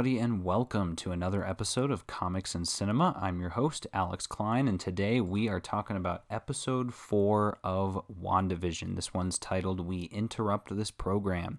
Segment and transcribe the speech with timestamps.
[0.00, 3.14] everybody, and welcome to another episode of Comics and Cinema.
[3.20, 8.96] I'm your host, Alex Klein, and today we are talking about episode four of WandaVision.
[8.96, 11.58] This one's titled We Interrupt This Program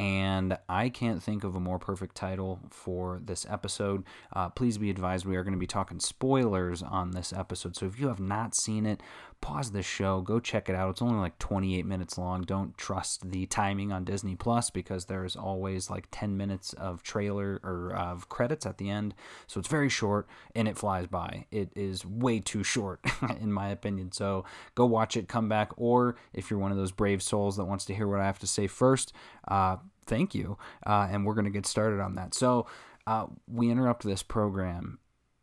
[0.00, 4.04] and I can't think of a more perfect title for this episode.
[4.32, 7.86] Uh, please be advised we are going to be talking spoilers on this episode, so
[7.86, 9.02] if you have not seen it,
[9.40, 10.90] pause this show, go check it out.
[10.90, 12.42] It's only like 28 minutes long.
[12.42, 17.60] Don't trust the timing on Disney Plus because there's always like 10 minutes of trailer
[17.62, 19.14] or of credits at the end,
[19.46, 21.46] so it's very short and it flies by.
[21.50, 23.00] It is way too short,
[23.40, 24.12] in my opinion.
[24.12, 27.64] So go watch it, come back, or if you're one of those brave souls that
[27.64, 29.12] wants to hear what I have to say first,
[29.48, 29.76] uh,
[30.06, 30.58] thank you.
[30.86, 32.34] Uh, and we're going to get started on that.
[32.34, 32.66] So,
[33.06, 34.98] uh, we interrupt this program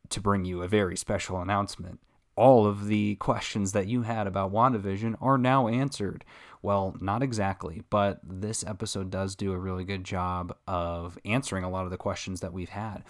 [0.09, 1.99] to bring you a very special announcement.
[2.37, 6.23] All of the questions that you had about WandaVision are now answered.
[6.61, 11.69] Well, not exactly, but this episode does do a really good job of answering a
[11.69, 13.03] lot of the questions that we've had.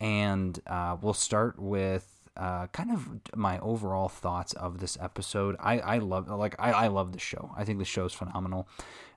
[0.00, 5.56] And uh, we'll start with uh, kind of my overall thoughts of this episode.
[5.60, 7.50] I, I love like I, I love the show.
[7.56, 8.68] I think the show is phenomenal.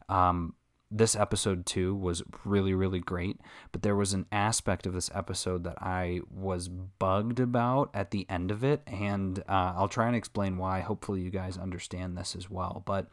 [0.09, 0.53] Um,
[0.91, 3.39] this episode too was really really great
[3.71, 8.25] but there was an aspect of this episode that i was bugged about at the
[8.29, 10.79] end of it and uh, i'll try and explain why.
[10.81, 13.07] Hopefully you guys understand this as well but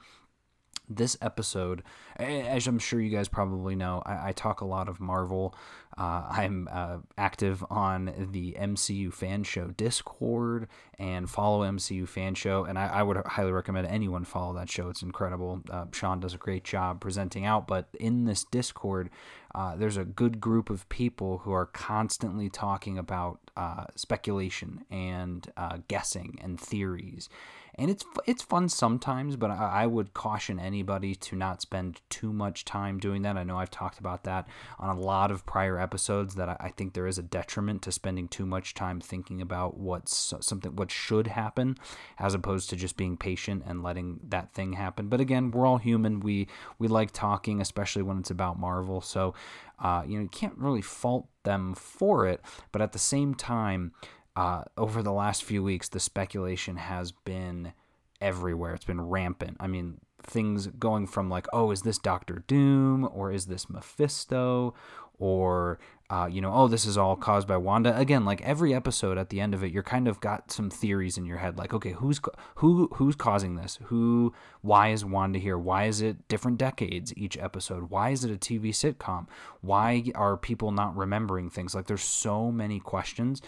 [0.89, 1.83] this episode,
[2.17, 5.55] as I'm sure you guys probably know, I, I talk a lot of Marvel.
[5.97, 12.65] Uh, I'm uh, active on the MCU Fan Show Discord and follow MCU Fan Show,
[12.65, 14.89] and I, I would highly recommend anyone follow that show.
[14.89, 15.63] It's incredible.
[15.71, 19.11] Uh, Sean does a great job presenting out, but in this Discord,
[19.55, 25.51] uh, there's a good group of people who are constantly talking about uh, speculation and
[25.59, 27.29] uh, guessing and theories
[27.77, 32.31] and it's it's fun sometimes, but I, I, would caution anybody to not spend too
[32.33, 33.39] much time doing that.
[33.39, 34.47] I know I've talked about that
[34.79, 37.93] on a lot of prior episodes that I, I think there is a detriment to
[37.93, 41.79] spending too much time thinking about what's something what should happen,
[42.19, 45.09] as opposed to just being patient and letting that thing happen.
[45.09, 46.21] But again, we're all human.
[46.21, 49.01] We we like talking, especially when it's about Marvel.
[49.01, 49.35] So,
[49.79, 52.43] uh, you know, you can't really fault them for it.
[52.71, 53.93] But at the same time
[54.37, 57.73] uh, over the last few weeks, the speculation has been
[58.21, 58.75] everywhere.
[58.75, 59.57] It's been rampant.
[59.61, 64.75] I mean, things going from like, oh, is this Doctor Doom or is this Mephisto
[65.19, 65.79] or
[66.13, 67.97] uh, you know, oh, this is all caused by Wanda.
[67.97, 71.17] Again, like every episode at the end of it, you're kind of got some theories
[71.17, 72.21] in your head, like, okay, who's
[72.57, 73.79] who who's causing this?
[73.85, 74.35] Who?
[74.61, 75.57] Why is Wanda here?
[75.57, 77.89] Why is it different decades each episode?
[77.89, 79.27] Why is it a TV sitcom?
[79.63, 81.75] Why are people not remembering things?
[81.75, 83.41] Like, there's so many questions,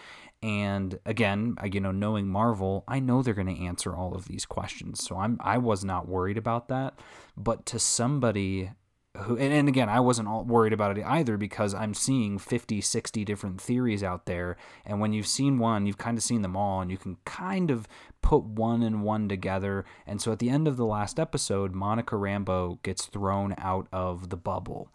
[0.44, 4.44] and again, you know, knowing Marvel, I know they're going to answer all of these
[4.44, 5.03] questions.
[5.03, 6.99] So I'm I was not worried about that.
[7.34, 8.71] But to somebody
[9.22, 12.82] who and, and again, I wasn't all worried about it either because I'm seeing 50,
[12.82, 14.59] 60 different theories out there.
[14.84, 17.71] And when you've seen one, you've kind of seen them all and you can kind
[17.71, 17.88] of
[18.21, 19.87] put one and one together.
[20.06, 24.28] And so at the end of the last episode, Monica Rambeau gets thrown out of
[24.28, 24.91] the bubble.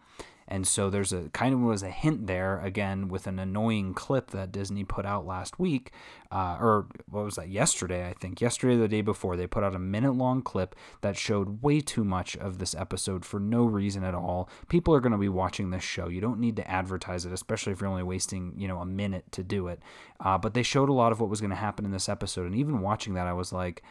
[0.51, 4.31] And so there's a kind of was a hint there again with an annoying clip
[4.31, 5.91] that Disney put out last week,
[6.31, 7.49] uh, or what was that?
[7.49, 8.41] Yesterday, I think.
[8.41, 11.79] Yesterday, or the day before, they put out a minute long clip that showed way
[11.81, 14.49] too much of this episode for no reason at all.
[14.69, 16.07] People are going to be watching this show.
[16.07, 19.31] You don't need to advertise it, especially if you're only wasting you know a minute
[19.33, 19.79] to do it.
[20.19, 22.47] Uh, but they showed a lot of what was going to happen in this episode,
[22.47, 23.83] and even watching that, I was like.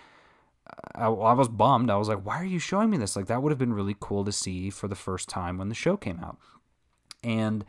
[0.94, 1.90] I, I, was bummed.
[1.90, 3.16] I was like, why are you showing me this?
[3.16, 5.74] Like, that would have been really cool to see for the first time when the
[5.74, 6.38] show came out.
[7.22, 7.64] And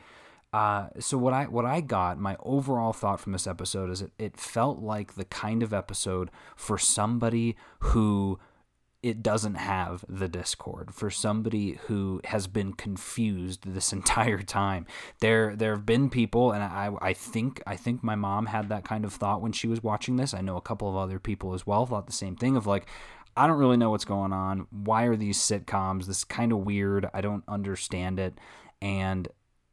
[0.52, 4.12] uh, so what I what I got, my overall thought from this episode is it,
[4.18, 8.40] it felt like the kind of episode for somebody who
[9.02, 14.86] it doesn't have the discord for somebody who has been confused this entire time
[15.20, 18.84] there there have been people and i i think i think my mom had that
[18.84, 21.54] kind of thought when she was watching this i know a couple of other people
[21.54, 22.88] as well thought the same thing of like
[23.38, 24.68] I don't really know what's going on.
[24.70, 26.08] Why are these sitcoms?
[26.08, 27.10] This kind of weird.
[27.14, 28.38] I don't understand it.
[28.82, 29.30] And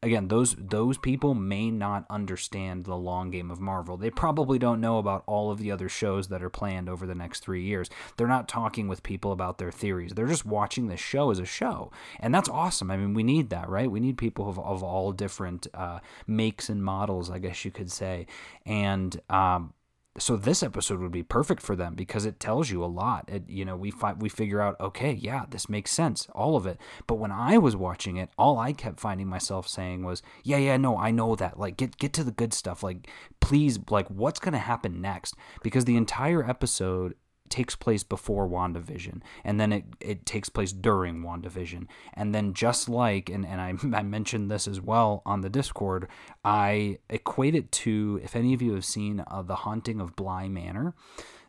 [0.06, 3.96] again those those people may not understand the long game of Marvel.
[3.96, 7.14] They probably don't know about all of the other shows that are planned over the
[7.14, 7.90] next 3 years.
[8.16, 10.12] They're not talking with people about their theories.
[10.14, 11.90] They're just watching this show as a show.
[12.20, 12.90] And that's awesome.
[12.90, 13.90] I mean, we need that, right?
[13.90, 17.90] We need people of, of all different uh, makes and models, I guess you could
[17.90, 18.26] say.
[18.64, 19.72] And um,
[20.18, 23.28] so this episode would be perfect for them because it tells you a lot.
[23.28, 26.66] It, you know, we fi- we figure out, okay, yeah, this makes sense, all of
[26.66, 26.78] it.
[27.06, 30.76] But when I was watching it, all I kept finding myself saying was, yeah, yeah,
[30.76, 31.58] no, I know that.
[31.58, 32.82] Like, get get to the good stuff.
[32.82, 33.08] Like,
[33.40, 35.34] please, like, what's gonna happen next?
[35.62, 37.14] Because the entire episode
[37.50, 41.86] takes place before WandaVision, and then it, it takes place during WandaVision.
[42.14, 46.08] And then, just like, and, and I, I mentioned this as well on the Discord,
[46.44, 50.48] I equate it to if any of you have seen uh, The Haunting of Bly
[50.48, 50.94] Manor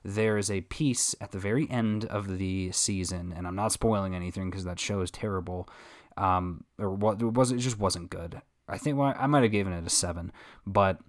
[0.03, 4.15] there is a piece at the very end of the season, and I'm not spoiling
[4.15, 5.67] anything because that show is terrible.
[6.15, 7.57] Um, or what was it?
[7.57, 8.41] Just wasn't good.
[8.69, 10.31] I think well, I might have given it a seven,
[10.65, 10.99] but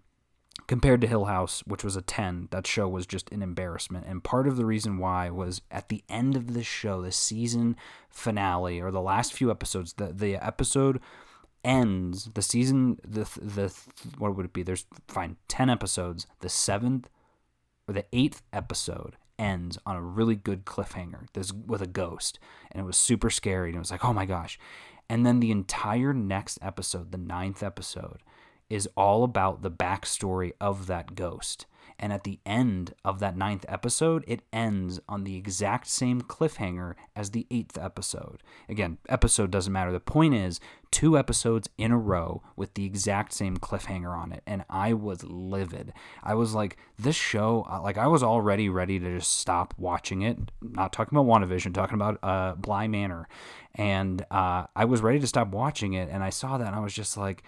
[0.69, 4.07] compared to Hill House, which was a 10, that show was just an embarrassment.
[4.07, 7.75] And part of the reason why was at the end of the show, the season
[8.11, 11.01] finale or the last few episodes, the the episode
[11.65, 13.75] ends, the season the the
[14.19, 14.63] what would it be?
[14.63, 16.27] There's fine, 10 episodes.
[16.41, 17.07] The 7th
[17.89, 21.29] or the 8th episode ends on a really good cliffhanger.
[21.33, 22.39] This with a ghost,
[22.71, 24.59] and it was super scary and it was like, "Oh my gosh."
[25.09, 28.19] And then the entire next episode, the ninth episode,
[28.71, 31.67] is all about the backstory of that ghost.
[32.01, 36.95] And at the end of that ninth episode, it ends on the exact same cliffhanger
[37.17, 38.41] as the eighth episode.
[38.69, 39.91] Again, episode doesn't matter.
[39.91, 40.61] The point is,
[40.93, 44.45] two episodes in a row with the exact same cliffhanger on it.
[44.47, 45.93] And I was livid.
[46.23, 50.39] I was like, this show, like, I was already ready to just stop watching it.
[50.63, 53.29] Not talking about WandaVision, talking about uh, Bly Manor.
[53.75, 56.09] And uh, I was ready to stop watching it.
[56.13, 57.43] And I saw that and I was just like,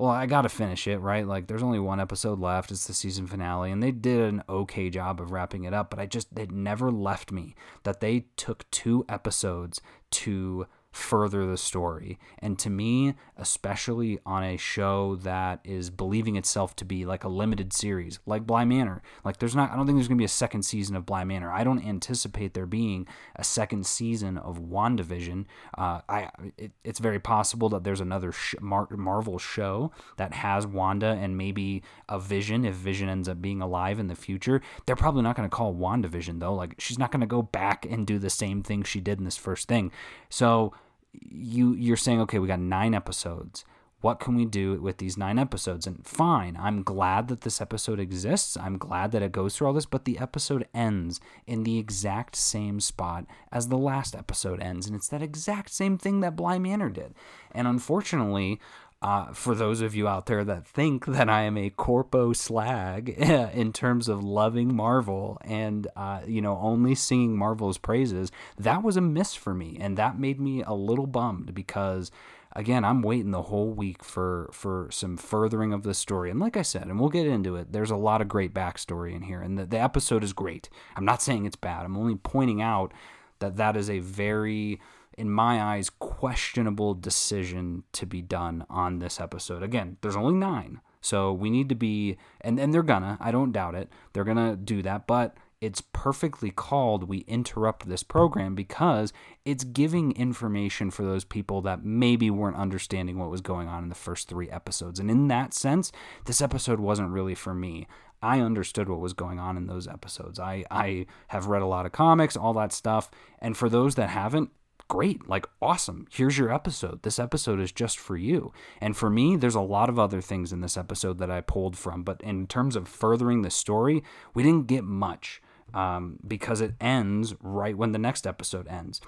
[0.00, 1.26] well, I got to finish it, right?
[1.26, 2.70] Like, there's only one episode left.
[2.70, 5.98] It's the season finale, and they did an okay job of wrapping it up, but
[5.98, 9.82] I just, it never left me that they took two episodes
[10.12, 12.18] to further the story.
[12.40, 17.28] And to me, especially on a show that is believing itself to be like a
[17.28, 20.26] limited series, like Bly Manor, like there's not, I don't think there's going to be
[20.26, 21.52] a second season of Bly Manor.
[21.52, 23.06] I don't anticipate there being
[23.36, 25.46] a second season of WandaVision.
[25.78, 30.66] Uh, I, it, it's very possible that there's another sh- Mar- Marvel show that has
[30.66, 34.60] Wanda and maybe a Vision if Vision ends up being alive in the future.
[34.86, 36.54] They're probably not going to call WandaVision though.
[36.54, 39.24] Like she's not going to go back and do the same thing she did in
[39.24, 39.92] this first thing.
[40.28, 40.72] So,
[41.12, 43.64] you you're saying okay we got nine episodes.
[44.00, 45.86] What can we do with these nine episodes?
[45.86, 48.56] And fine i'm glad that this episode exists.
[48.56, 52.34] I'm glad that it goes through all this but the episode ends in the exact
[52.36, 54.86] same spot as the last episode ends.
[54.86, 57.14] And it's that exact same thing that bly manor did.
[57.52, 58.60] And unfortunately
[59.02, 63.08] uh, for those of you out there that think that I am a corpo slag
[63.54, 68.96] in terms of loving Marvel and uh, you know only singing Marvel's praises, that was
[68.96, 72.10] a miss for me, and that made me a little bummed because
[72.52, 76.30] again, I'm waiting the whole week for for some furthering of the story.
[76.30, 79.14] And like I said, and we'll get into it, there's a lot of great backstory
[79.14, 80.68] in here, and the, the episode is great.
[80.96, 81.84] I'm not saying it's bad.
[81.84, 82.92] I'm only pointing out
[83.38, 84.80] that that is a very
[85.16, 89.62] in my eyes, questionable decision to be done on this episode.
[89.62, 90.80] Again, there's only nine.
[91.00, 94.56] So we need to be, and, and they're gonna, I don't doubt it, they're gonna
[94.56, 99.12] do that, but it's perfectly called we interrupt this program because
[99.44, 103.90] it's giving information for those people that maybe weren't understanding what was going on in
[103.90, 104.98] the first three episodes.
[104.98, 105.92] And in that sense,
[106.24, 107.86] this episode wasn't really for me.
[108.22, 110.38] I understood what was going on in those episodes.
[110.38, 113.10] I, I have read a lot of comics, all that stuff.
[113.38, 114.50] And for those that haven't,
[114.90, 116.06] great, like awesome.
[116.10, 117.02] Here's your episode.
[117.02, 118.52] This episode is just for you.
[118.80, 121.78] And for me, there's a lot of other things in this episode that I pulled
[121.78, 124.02] from, but in terms of furthering the story,
[124.34, 125.40] we didn't get much
[125.72, 129.00] um, because it ends right when the next episode ends.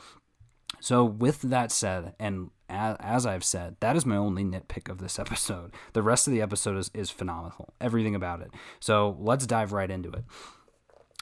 [0.78, 5.18] So, with that said, and as, I've said, that is my only nitpick of this
[5.18, 5.72] episode.
[5.94, 8.52] The rest of the episode is, is phenomenal, everything about it.
[8.78, 10.24] So, let's dive right into it.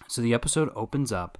[0.06, 1.38] So, the episode opens up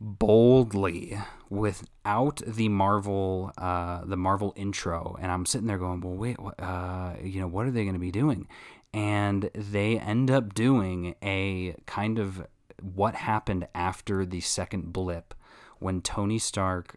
[0.00, 1.18] boldly
[1.50, 7.14] without the Marvel uh, the Marvel intro, and I'm sitting there going, well, wait, uh,
[7.22, 8.48] you know, what are they going to be doing?
[8.92, 12.46] And they end up doing a kind of
[12.80, 15.34] what happened after the second blip
[15.78, 16.96] when Tony Stark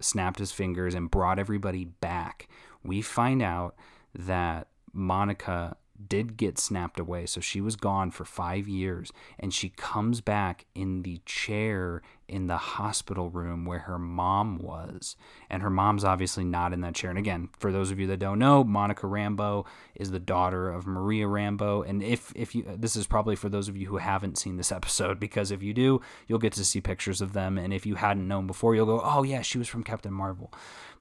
[0.00, 2.48] snapped his fingers and brought everybody back.
[2.82, 3.74] We find out
[4.14, 5.76] that Monica
[6.08, 7.26] did get snapped away.
[7.26, 12.46] So she was gone for five years and she comes back in the chair in
[12.46, 15.16] the hospital room where her mom was.
[15.50, 17.10] And her mom's obviously not in that chair.
[17.10, 20.86] And again, for those of you that don't know, Monica Rambeau is the daughter of
[20.86, 21.86] Maria Rambeau.
[21.88, 24.72] And if, if you, this is probably for those of you who haven't seen this
[24.72, 27.58] episode, because if you do, you'll get to see pictures of them.
[27.58, 30.52] And if you hadn't known before, you'll go, oh, yeah, she was from Captain Marvel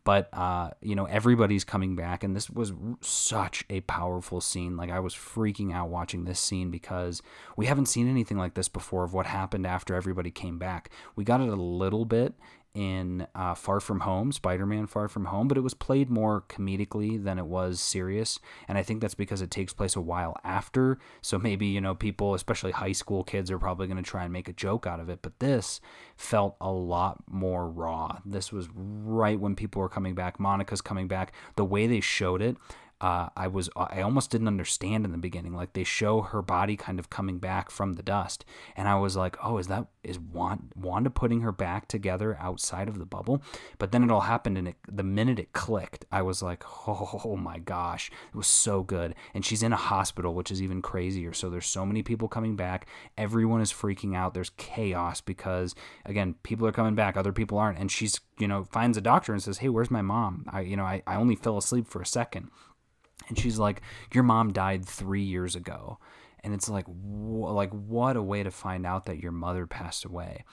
[0.03, 4.75] but uh, you know everybody's coming back and this was such a powerful scene.
[4.75, 7.21] Like i was freaking out watching this scene because
[7.55, 10.89] we haven't seen anything like this before of what happened after everybody came back.
[11.15, 12.33] We got it a little bit
[12.73, 16.43] in uh, Far From Home, Spider Man Far From Home, but it was played more
[16.49, 18.39] comedically than it was serious.
[18.67, 20.97] And I think that's because it takes place a while after.
[21.21, 24.33] So maybe, you know, people, especially high school kids, are probably going to try and
[24.33, 25.19] make a joke out of it.
[25.21, 25.81] But this
[26.15, 28.19] felt a lot more raw.
[28.25, 30.39] This was right when people were coming back.
[30.39, 31.33] Monica's coming back.
[31.55, 32.57] The way they showed it,
[33.03, 35.53] uh, I was I almost didn't understand in the beginning.
[35.53, 38.45] Like they show her body kind of coming back from the dust,
[38.77, 42.99] and I was like, oh, is that is Wanda putting her back together outside of
[42.99, 43.43] the bubble?
[43.77, 47.35] But then it all happened, and it, the minute it clicked, I was like, oh
[47.37, 49.15] my gosh, it was so good.
[49.33, 51.33] And she's in a hospital, which is even crazier.
[51.33, 52.87] So there's so many people coming back.
[53.17, 54.33] Everyone is freaking out.
[54.33, 58.63] There's chaos because again, people are coming back, other people aren't, and she's you know
[58.63, 60.45] finds a doctor and says, hey, where's my mom?
[60.49, 62.49] I you know I, I only fell asleep for a second
[63.27, 63.81] and she's like
[64.13, 65.99] your mom died 3 years ago.
[66.43, 70.03] And it's like wh- like what a way to find out that your mother passed
[70.05, 70.43] away.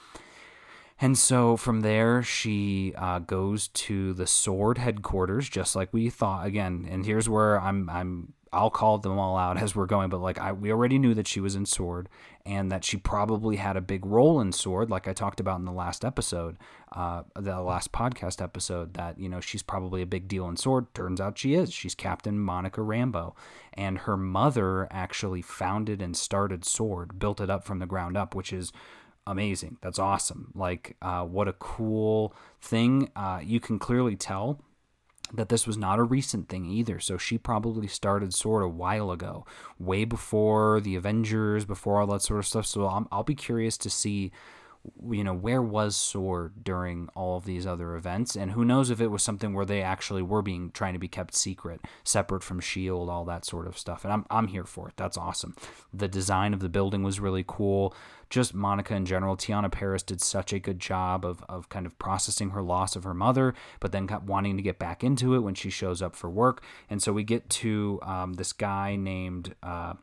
[1.00, 6.46] And so from there she uh, goes to the sword headquarters just like we thought.
[6.46, 10.20] Again and here's where i'm i'm I'll call them all out as we're going, but
[10.20, 12.08] like I, we already knew that she was in Sword
[12.44, 15.66] and that she probably had a big role in Sword, like I talked about in
[15.66, 16.56] the last episode,
[16.92, 18.94] uh, the last podcast episode.
[18.94, 20.92] That you know she's probably a big deal in Sword.
[20.94, 21.72] Turns out she is.
[21.72, 23.34] She's Captain Monica Rambeau,
[23.74, 28.34] and her mother actually founded and started Sword, built it up from the ground up,
[28.34, 28.72] which is
[29.26, 29.76] amazing.
[29.80, 30.50] That's awesome.
[30.54, 33.10] Like uh, what a cool thing.
[33.14, 34.60] Uh, you can clearly tell
[35.32, 36.98] that this was not a recent thing either.
[36.98, 39.46] So she probably started sort of a while ago,
[39.78, 42.66] way before the Avengers, before all that sort of stuff.
[42.66, 44.32] So i will be curious to see
[45.10, 48.34] you know where was sword during all of these other events?
[48.34, 51.08] And who knows if it was something where they actually were being trying to be
[51.08, 54.04] kept secret separate from shield all that sort of stuff.
[54.04, 54.94] And i'm, I'm here for it.
[54.96, 55.54] That's awesome.
[55.92, 57.94] The design of the building was really cool.
[58.30, 61.98] Just monica in general Teyonah Parris did such a good job of, of kind of
[61.98, 65.54] processing her loss of her mother but then wanting to get back into it when
[65.54, 66.62] she shows up for work.
[66.88, 69.94] And so we get to um, this guy named uh,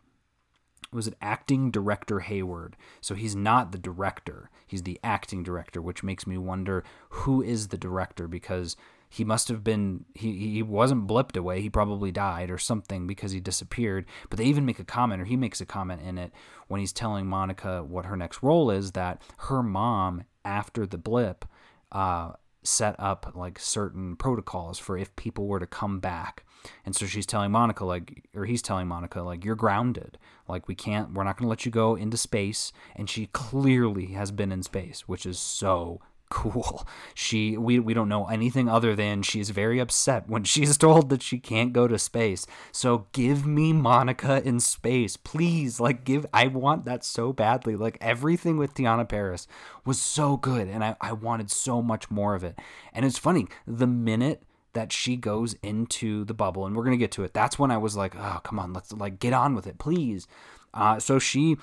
[0.97, 2.75] was it acting director Hayward.
[2.99, 7.67] So he's not the director, he's the acting director, which makes me wonder who is
[7.67, 8.75] the director because
[9.09, 11.61] he must have been he he wasn't blipped away.
[11.61, 14.05] He probably died or something because he disappeared.
[14.29, 16.33] But they even make a comment or he makes a comment in it
[16.67, 21.45] when he's telling monica what her next role is that her mom after the blip
[21.91, 22.31] uh,
[22.63, 26.43] set up like certain protocols for if people were to come back
[26.85, 30.17] and so she's telling Monica, like, or he's telling Monica, like, you're grounded.
[30.47, 32.71] Like, we can't, we're not going to let you go into space.
[32.95, 36.87] And she clearly has been in space, which is so cool.
[37.13, 41.21] She we we don't know anything other than she's very upset when she's told that
[41.21, 42.45] she can't go to space.
[42.71, 45.79] So give me Monica in space, please.
[45.79, 47.75] Like give I want that so badly.
[47.75, 49.47] Like everything with Teyonah Parris
[49.85, 52.59] was so good and I, I wanted so much more of it.
[52.93, 54.43] And it's funny, the minute
[54.73, 57.33] that she goes into the bubble, and we're gonna get to it.
[57.33, 60.27] That's when I was like, oh, come on, let's like get on with it, please.
[60.71, 61.57] Uh, so she,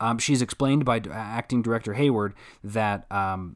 [0.00, 3.54] um, she's explained by acting director Hayward that um,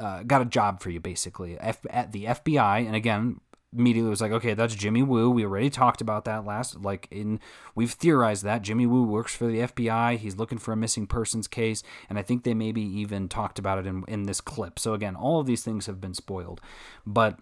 [0.00, 3.40] uh, got a job for you basically F- at the FBI, and again.
[3.72, 5.30] Immediately was like, okay, that's Jimmy Woo.
[5.30, 6.82] We already talked about that last.
[6.82, 7.38] Like in,
[7.76, 10.16] we've theorized that Jimmy Woo works for the FBI.
[10.16, 13.78] He's looking for a missing persons case, and I think they maybe even talked about
[13.78, 14.80] it in in this clip.
[14.80, 16.60] So again, all of these things have been spoiled,
[17.06, 17.38] but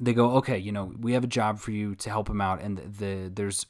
[0.00, 2.60] they go, okay, you know, we have a job for you to help him out,
[2.60, 3.64] and the, the there's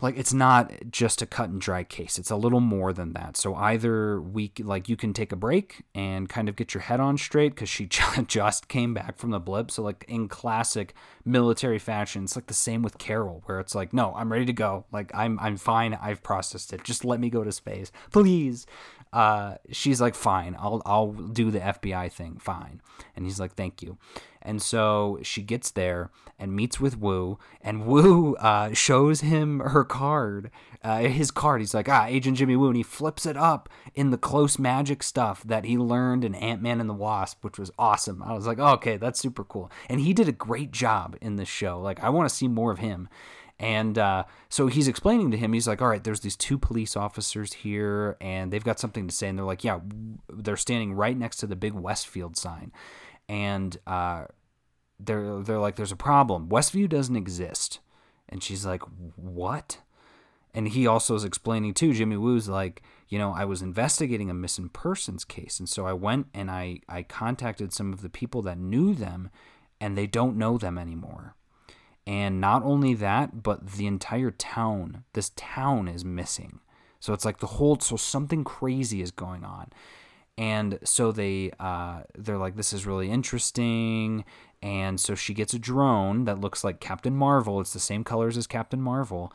[0.00, 2.18] like it's not just a cut and dry case.
[2.18, 3.36] It's a little more than that.
[3.36, 7.00] So either we like you can take a break and kind of get your head
[7.00, 7.86] on straight because she
[8.26, 9.70] just came back from the blip.
[9.70, 13.94] So like in classic military fashion it's like the same with carol where it's like
[13.94, 14.84] no i'm ready to go.
[14.92, 15.94] Like i'm i'm fine.
[15.94, 16.84] I've processed it.
[16.84, 17.90] Just let me go to space.
[18.10, 18.66] Please.
[19.12, 20.56] Uh, she's like fine.
[20.58, 22.36] I'll i'll do the fbi thing.
[22.38, 22.82] Fine.
[23.14, 23.96] And he's like thank you.
[24.42, 29.83] And so she gets there and meets with Woo, and Woo uh, shows him her
[29.84, 30.50] card,
[30.82, 31.60] uh, his card.
[31.60, 35.02] He's like, ah, Agent Jimmy Woo, and he flips it up in the close magic
[35.02, 38.22] stuff that he learned in Ant Man and the Wasp, which was awesome.
[38.22, 39.70] I was like, oh, okay, that's super cool.
[39.88, 41.80] And he did a great job in this show.
[41.80, 43.08] Like, I want to see more of him.
[43.58, 46.96] And uh, so he's explaining to him, he's like, all right, there's these two police
[46.96, 49.28] officers here, and they've got something to say.
[49.28, 49.78] And they're like, yeah,
[50.28, 52.72] they're standing right next to the big Westfield sign
[53.28, 54.24] and uh,
[55.00, 56.48] they're they're like, "There's a problem.
[56.48, 57.80] Westview doesn't exist."
[58.34, 58.82] And she's like,
[59.14, 59.78] "What?"
[60.52, 61.94] And he also is explaining too.
[61.94, 65.92] Jimmy Woo's like, you know, I was investigating a missing persons case, and so I
[65.92, 69.30] went and I I contacted some of the people that knew them,
[69.80, 71.36] and they don't know them anymore.
[72.06, 76.60] And not only that, but the entire town, this town is missing.
[77.00, 79.70] So it's like the whole, so something crazy is going on.
[80.36, 84.24] And so they uh, they're like, this is really interesting.
[84.62, 87.60] And so she gets a drone that looks like Captain Marvel.
[87.60, 89.32] It's the same colors as Captain Marvel.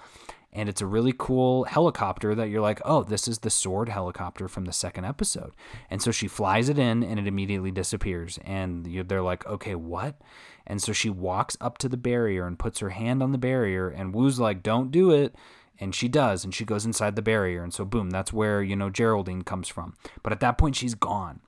[0.52, 4.48] And it's a really cool helicopter that you're like, oh, this is the sword helicopter
[4.48, 5.54] from the second episode.
[5.92, 8.40] And so she flies it in and it immediately disappears.
[8.44, 10.20] And they're like, okay, what?
[10.66, 13.90] And so she walks up to the barrier and puts her hand on the barrier.
[13.90, 15.36] And Woo's like, don't do it
[15.80, 18.76] and she does and she goes inside the barrier and so boom that's where you
[18.76, 19.96] know geraldine comes from.
[20.24, 21.42] But at that point she's gone.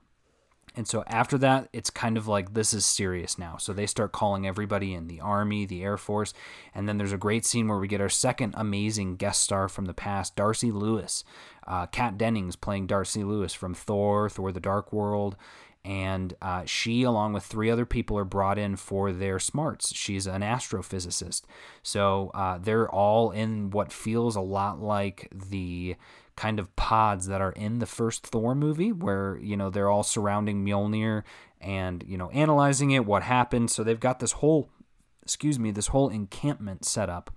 [0.74, 3.58] And so after that it's kind of like this is serious now.
[3.58, 6.32] So they start calling everybody in the army the air force
[6.74, 9.84] and then there's a great scene where we get our second amazing guest star from
[9.84, 11.24] the past darcy lewis.
[11.66, 15.36] Uh, kat dennings playing darcy lewis from thor thor the dark world
[15.84, 19.94] and uh, she, along with three other people, are brought in for their smarts.
[19.94, 21.42] She's an astrophysicist,
[21.82, 25.96] so uh, they're all in what feels a lot like the
[26.36, 30.04] kind of pods that are in the first Thor movie, where you know they're all
[30.04, 31.24] surrounding Mjolnir
[31.60, 33.70] and you know analyzing it, what happened.
[33.70, 34.70] So they've got this whole,
[35.22, 37.30] excuse me, this whole encampment set up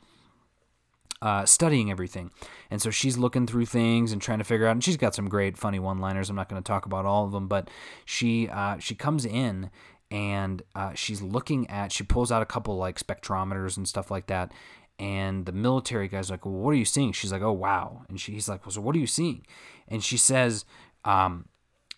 [1.25, 2.29] uh, studying everything.
[2.69, 4.73] And so she's looking through things and trying to figure out.
[4.73, 6.29] And she's got some great funny one-liners.
[6.29, 7.67] I'm not going to talk about all of them, but
[8.05, 9.71] she uh, she comes in
[10.11, 11.91] and uh, she's looking at.
[11.91, 14.51] She pulls out a couple like spectrometers and stuff like that.
[14.99, 18.21] And the military guy's like, well, "What are you seeing?" She's like, "Oh wow!" And
[18.21, 19.47] she, he's like, "Well, so what are you seeing?"
[19.87, 20.63] And she says,
[21.05, 21.49] um,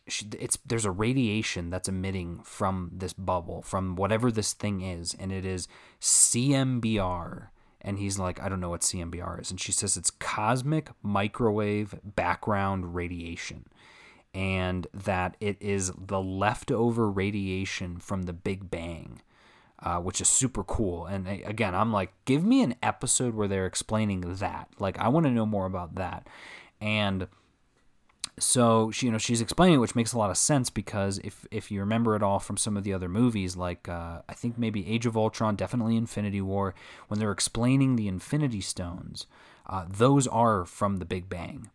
[0.08, 5.34] it's there's a radiation that's emitting from this bubble from whatever this thing is and
[5.34, 5.68] it is
[6.00, 7.50] CMBR
[7.88, 9.50] and he's like, I don't know what CMBR is.
[9.50, 13.64] And she says it's cosmic microwave background radiation.
[14.34, 19.22] And that it is the leftover radiation from the Big Bang,
[19.82, 21.06] uh, which is super cool.
[21.06, 24.68] And again, I'm like, give me an episode where they're explaining that.
[24.80, 26.28] Like, I want to know more about that.
[26.82, 27.28] And
[28.40, 31.48] so she, you know, she's explaining, it, which makes a lot of sense because if
[31.50, 34.58] if you remember it all from some of the other movies, like uh, I think
[34.58, 36.76] maybe Age of Ultron, definitely Infinity War,
[37.08, 39.26] when they're explaining the Infinity Stones,
[39.66, 41.72] uh, those are from the Big Bang,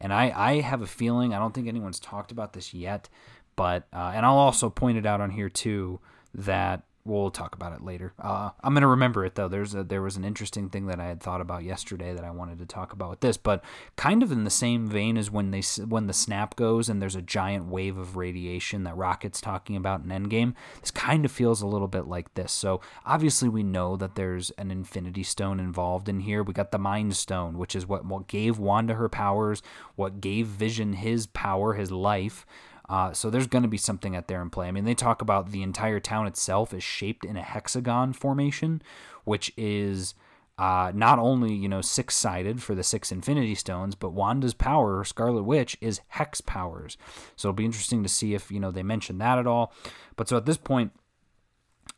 [0.00, 3.08] and I I have a feeling I don't think anyone's talked about this yet,
[3.56, 5.98] but uh, and I'll also point it out on here too
[6.34, 8.12] that we'll talk about it later.
[8.18, 9.48] Uh, I'm gonna remember it though.
[9.48, 12.30] There's a, there was an interesting thing that I had thought about yesterday that I
[12.30, 13.64] wanted to talk about with this, but
[13.96, 17.16] kind of in the same vein as when they when the snap goes and there's
[17.16, 20.54] a giant wave of radiation that Rocket's talking about in Endgame.
[20.80, 22.52] This kind of feels a little bit like this.
[22.52, 26.42] So obviously we know that there's an Infinity Stone involved in here.
[26.42, 29.62] We got the Mind Stone, which is what what gave Wanda her powers,
[29.96, 32.46] what gave Vision his power, his life.
[32.92, 34.68] Uh, so there's going to be something out there in play.
[34.68, 38.82] I mean, they talk about the entire town itself is shaped in a hexagon formation,
[39.24, 40.12] which is
[40.58, 45.04] uh, not only you know six sided for the six Infinity Stones, but Wanda's power,
[45.04, 46.98] Scarlet Witch, is hex powers.
[47.34, 49.72] So it'll be interesting to see if you know they mention that at all.
[50.16, 50.92] But so at this point,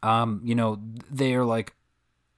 [0.05, 0.81] um, you know,
[1.11, 1.75] they are like,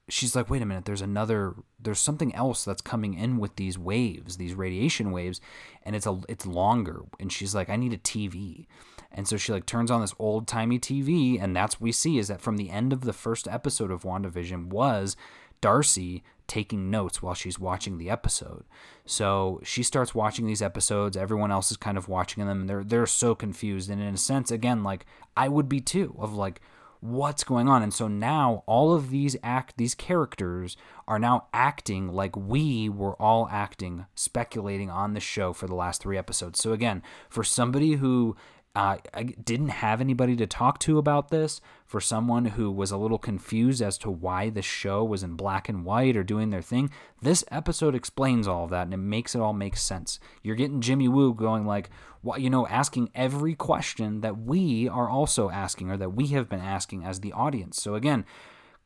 [0.08, 1.56] she's like, wait a minute, there's another,
[1.87, 5.40] there's something else that's coming in with these waves, these radiation waves,
[5.85, 7.03] and it's a, it's longer.
[7.20, 8.66] And she's like, I need a TV.
[9.12, 12.18] And so she like turns on this old timey TV, and that's what we see
[12.18, 15.16] is that from the end of the first episode of WandaVision was
[15.61, 18.64] Darcy taking notes while she's watching the episode.
[19.05, 21.16] So she starts watching these episodes.
[21.16, 22.62] Everyone else is kind of watching them.
[22.62, 23.90] And they're they're so confused.
[23.90, 26.61] And in a sense, again, like I would be too, of like,
[27.00, 27.82] what's going on.
[27.82, 30.76] And so now all of these act these characters
[31.09, 36.02] are now acting like we were all acting speculating on the show for the last
[36.02, 36.61] three episodes.
[36.61, 38.37] So again for somebody who
[38.76, 41.62] uh, I didn't have anybody to talk to about this.
[41.86, 45.68] For someone who was a little confused as to why the show was in black
[45.70, 46.90] and white or doing their thing,
[47.22, 50.20] this episode explains all of that and it makes it all make sense.
[50.42, 51.88] You're getting Jimmy Woo going like,
[52.22, 56.48] well, you know, asking every question that we are also asking or that we have
[56.48, 57.80] been asking as the audience.
[57.80, 58.26] So again,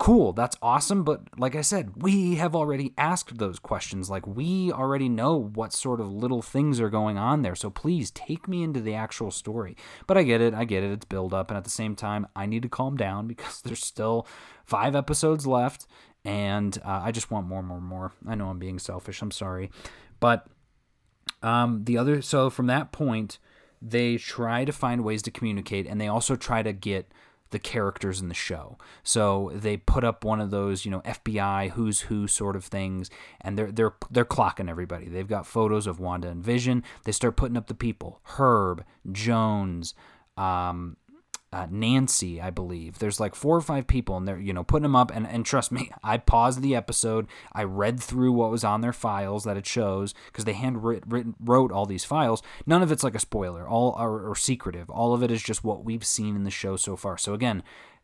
[0.00, 1.04] cool, that's awesome.
[1.04, 4.08] But like I said, we have already asked those questions.
[4.08, 7.54] Like we already know what sort of little things are going on there.
[7.54, 9.76] So please take me into the actual story.
[10.06, 10.54] But I get it.
[10.54, 10.90] I get it.
[10.90, 11.50] It's build up.
[11.50, 14.26] And at the same time, I need to calm down because there's still
[14.64, 15.86] five episodes left.
[16.24, 18.12] And uh, I just want more, more, more.
[18.26, 19.20] I know I'm being selfish.
[19.20, 19.70] I'm sorry.
[20.18, 20.46] But
[21.42, 23.38] um, the other, so from that point,
[23.82, 27.12] they try to find ways to communicate and they also try to get
[27.50, 28.78] the characters in the show.
[29.02, 33.10] So they put up one of those, you know, FBI who's who sort of things,
[33.40, 35.08] and they're they're they're clocking everybody.
[35.08, 36.82] They've got photos of Wanda and Vision.
[37.04, 39.94] They start putting up the people: Herb, Jones,
[40.36, 40.96] um,
[41.52, 42.98] uh, Nancy, I believe.
[42.98, 45.10] There's like four or five people, and they're you know putting them up.
[45.12, 47.26] And and trust me, I paused the episode.
[47.52, 51.34] I read through what was on their files that it shows because they hand written,
[51.40, 52.42] wrote all these files.
[52.66, 54.88] None of it's like a spoiler, all are, are secretive.
[54.90, 57.18] All of it is just what we've seen in the show so far.
[57.18, 57.62] So again,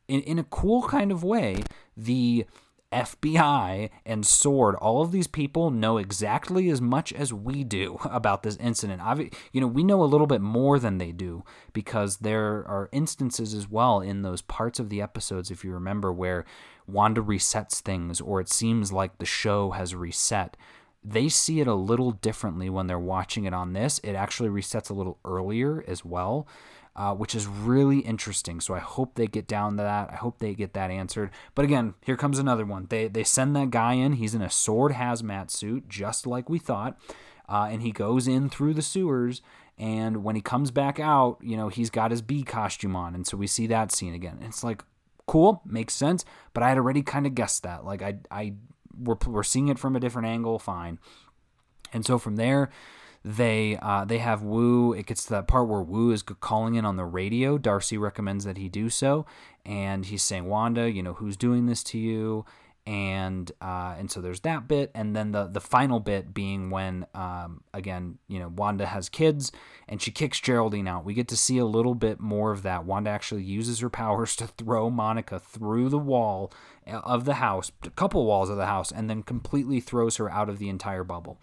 [0.08, 1.62] in in a cool kind of way,
[1.96, 2.46] the
[2.92, 8.42] FBI and Sword, all of these people know exactly as much as we do about
[8.42, 9.02] this incident.
[9.02, 12.88] Obvi- you know, we know a little bit more than they do because there are
[12.92, 16.44] instances as well in those parts of the episodes, if you remember, where
[16.86, 20.56] Wanda resets things or it seems like the show has reset.
[21.02, 24.00] They see it a little differently when they're watching it on this.
[24.02, 26.48] It actually resets a little earlier as well
[26.96, 28.58] uh, which is really interesting.
[28.58, 30.10] So I hope they get down to that.
[30.10, 31.30] I hope they get that answered.
[31.54, 32.86] But again, here comes another one.
[32.88, 34.14] They they send that guy in.
[34.14, 36.98] He's in a sword hazmat suit, just like we thought,
[37.48, 39.42] uh, and he goes in through the sewers.
[39.78, 43.26] And when he comes back out, you know he's got his bee costume on, and
[43.26, 44.38] so we see that scene again.
[44.40, 44.82] It's like
[45.26, 46.24] cool, makes sense.
[46.54, 47.84] But I had already kind of guessed that.
[47.84, 48.54] Like I I
[48.98, 50.58] we're we're seeing it from a different angle.
[50.58, 50.98] Fine.
[51.92, 52.70] And so from there,
[53.26, 54.92] they uh, they have Woo.
[54.92, 57.58] It gets to that part where Woo is calling in on the radio.
[57.58, 59.26] Darcy recommends that he do so,
[59.64, 62.44] and he's saying, "Wanda, you know who's doing this to you."
[62.86, 67.04] And uh, and so there's that bit, and then the the final bit being when
[67.16, 69.50] um, again you know Wanda has kids
[69.88, 71.04] and she kicks Geraldine out.
[71.04, 72.84] We get to see a little bit more of that.
[72.84, 76.52] Wanda actually uses her powers to throw Monica through the wall
[76.86, 80.30] uh, of the house, a couple walls of the house, and then completely throws her
[80.30, 81.40] out of the entire bubble.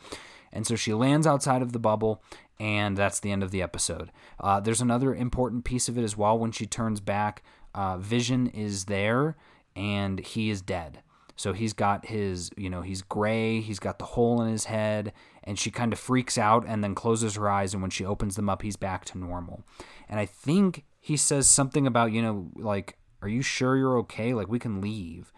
[0.54, 2.24] And so she lands outside of the bubble,
[2.60, 4.12] and that's the end of the episode.
[4.40, 6.38] Uh, there's another important piece of it as well.
[6.38, 9.36] When she turns back, uh, Vision is there,
[9.76, 11.02] and he is dead.
[11.36, 15.12] So he's got his, you know, he's gray, he's got the hole in his head,
[15.44, 17.74] and she kind of freaks out and then closes her eyes.
[17.74, 19.64] And when she opens them up, he's back to normal.
[20.08, 24.36] And I think he says something about, you know, like, are you sure you're okay?
[24.36, 25.34] Like, we can leave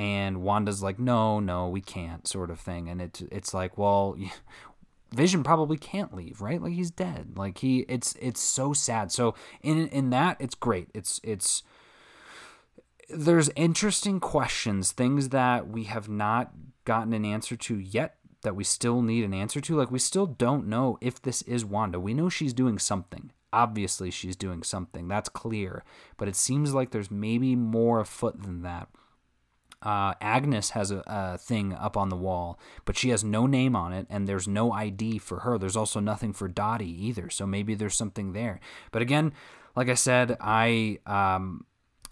[0.00, 2.88] and Wanda's like, "No, no, we can't," sort of thing.
[2.88, 4.16] And it's it's like, well,
[5.12, 6.60] Vision probably can't leave, right?
[6.60, 7.36] Like he's dead.
[7.36, 9.12] Like he, it's it's so sad.
[9.12, 10.88] So in in that, it's great.
[10.94, 11.62] It's it's
[13.10, 16.52] there's interesting questions, things that we have not
[16.86, 19.76] gotten an answer to yet that we still need an answer to.
[19.76, 22.00] Like we still don't know if this is Wanda.
[22.00, 23.32] We know she's doing something.
[23.52, 25.08] Obviously, she's doing something.
[25.08, 25.84] That's clear.
[26.16, 28.88] But it seems like there's maybe more afoot than that.
[29.82, 33.74] Uh, Agnes has a, a, thing up on the wall, but she has no name
[33.74, 35.56] on it, and there's no ID for her.
[35.56, 38.60] There's also nothing for Dottie either, so maybe there's something there.
[38.92, 39.32] But again,
[39.74, 41.64] like I said, I um,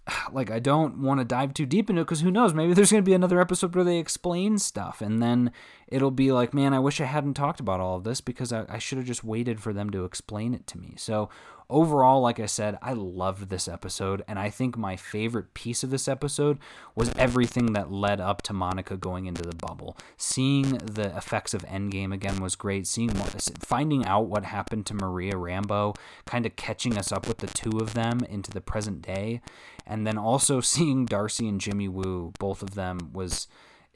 [0.33, 2.54] like I don't want to dive too deep into it because who knows?
[2.54, 5.52] Maybe there's going to be another episode where they explain stuff, and then
[5.87, 8.64] it'll be like, man, I wish I hadn't talked about all of this because I,
[8.68, 10.94] I should have just waited for them to explain it to me.
[10.96, 11.28] So
[11.70, 15.90] overall, like I said, I loved this episode, and I think my favorite piece of
[15.90, 16.59] this episode
[16.94, 19.96] was everything that led up to Monica going into the bubble.
[20.16, 22.87] Seeing the effects of Endgame again was great.
[22.87, 27.46] Seeing finding out what happened to Maria Rambeau, kind of catching us up with the
[27.46, 29.40] two of them into the present day,
[29.87, 33.46] and then also seeing Darcy and Jimmy Woo, both of them was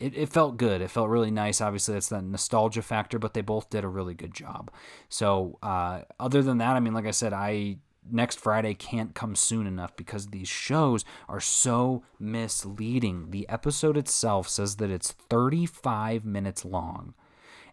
[0.03, 0.81] it, it felt good.
[0.81, 1.61] It felt really nice.
[1.61, 4.71] Obviously, that's the nostalgia factor, but they both did a really good job.
[5.09, 7.79] So, uh, other than that, I mean, like I said, I
[8.11, 13.31] next Friday can't come soon enough because these shows are so misleading.
[13.31, 17.15] The episode itself says that it's 35 minutes long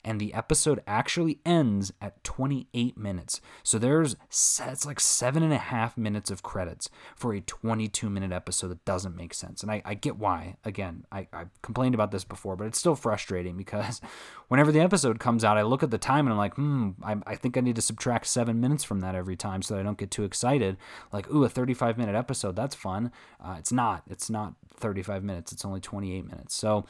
[0.04, 3.42] and the episode actually ends at 28 minutes.
[3.64, 8.32] So there's it's like seven and a half minutes of credits for a 22 minute
[8.32, 9.62] episode that doesn't make sense.
[9.62, 10.56] And I, I get why.
[10.64, 14.02] Again, I, I've complained about this before, but it's still frustrating because
[14.48, 17.18] whenever the episode comes out, I look at the time and I'm like, hmm, I,
[17.26, 19.84] I think I need to subtract seven minutes from that every time so that I
[19.84, 20.78] don't get too excited.
[21.12, 23.12] Like, ooh, a 35 minute episode, that's fun.
[23.44, 24.04] Uh, it's not.
[24.10, 25.52] It's not 35 minutes.
[25.52, 26.56] It's only 28 minutes.
[26.56, 26.86] So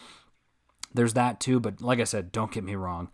[0.93, 1.59] there's that too.
[1.59, 3.09] But like I said, don't get me wrong.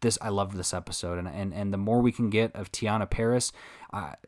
[0.00, 3.10] This I loved this episode, and and and the more we can get of Teyonah
[3.10, 3.52] Parris,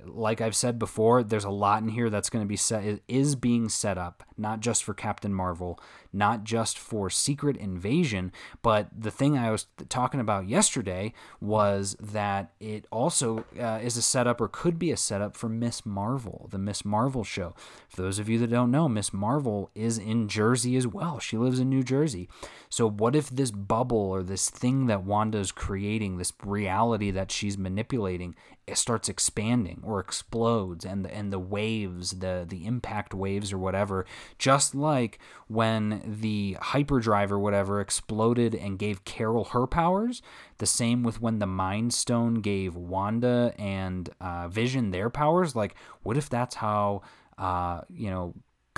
[0.04, 3.36] like I've said before, there's a lot in here that's going to be set is
[3.36, 5.78] being set up, not just for Captain Marvel,
[6.12, 12.52] not just for Secret Invasion, but the thing I was talking about yesterday was that
[12.58, 16.58] it also uh, is a setup or could be a setup for Miss Marvel, the
[16.58, 17.54] Miss Marvel show.
[17.88, 21.18] For those of you that don't know, Miss Marvel is in Jersey as well.
[21.18, 22.28] She lives in New Jersey.
[22.70, 27.30] So what if this bubble or this thing that Wanda is creating, this reality that
[27.30, 28.34] she's manipulating,
[28.76, 34.06] starts expanding or explodes and the, and the waves the the impact waves or whatever
[34.38, 40.22] just like when the hyperdrive or whatever exploded and gave Carol her powers
[40.58, 45.74] the same with when the mind stone gave Wanda and uh, Vision their powers like
[46.02, 47.02] what if that's how
[47.40, 48.34] uh, you know,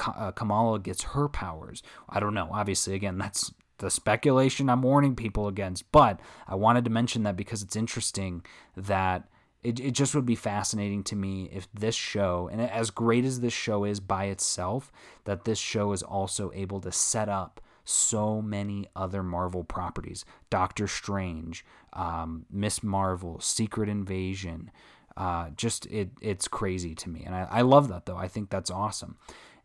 [0.07, 1.83] uh, Kamala gets her powers.
[2.09, 2.48] I don't know.
[2.52, 5.90] Obviously, again, that's the speculation I'm warning people against.
[5.90, 8.44] But I wanted to mention that because it's interesting
[8.76, 9.28] that
[9.62, 13.40] it, it just would be fascinating to me if this show, and as great as
[13.40, 14.92] this show is by itself,
[15.25, 20.87] that this show is also able to set up so many other Marvel properties Doctor
[20.87, 24.70] Strange, um, Miss Marvel, Secret Invasion.
[25.16, 28.48] Uh, just it it's crazy to me and I, I love that though i think
[28.48, 29.18] that's awesome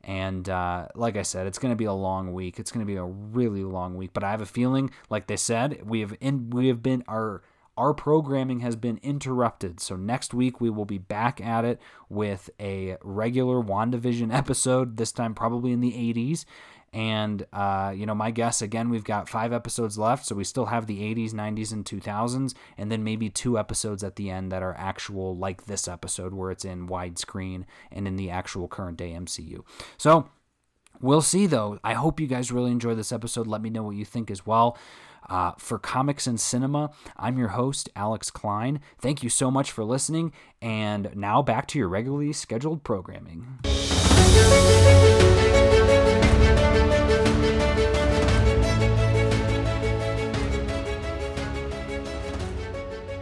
[0.04, 2.60] and uh, like I said, it's going to be a long week.
[2.60, 4.12] It's going to be a really long week.
[4.14, 7.42] But I have a feeling, like they said, we have in we have been our
[7.78, 9.80] our programming has been interrupted.
[9.80, 14.98] So next week we will be back at it with a regular WandaVision episode.
[14.98, 16.46] This time probably in the 80s,
[16.94, 20.26] and, uh, you know, my guess, again, we've got five episodes left.
[20.26, 22.54] So we still have the 80s, 90s, and 2000s.
[22.78, 26.50] And then maybe two episodes at the end that are actual, like this episode, where
[26.50, 29.64] it's in widescreen and in the actual current day MCU.
[29.98, 30.30] So
[31.02, 31.78] we'll see, though.
[31.84, 33.48] I hope you guys really enjoy this episode.
[33.48, 34.78] Let me know what you think as well.
[35.30, 38.80] Uh, for Comics and Cinema, I'm your host, Alex Klein.
[38.98, 43.58] Thank you so much for listening, and now back to your regularly scheduled programming.